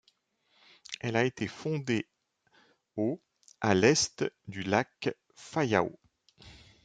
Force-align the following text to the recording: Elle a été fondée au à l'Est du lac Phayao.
Elle 1.01 1.15
a 1.15 1.25
été 1.25 1.47
fondée 1.47 2.07
au 2.97 3.21
à 3.59 3.75
l'Est 3.75 4.25
du 4.47 4.63
lac 4.63 5.15
Phayao. 5.35 5.95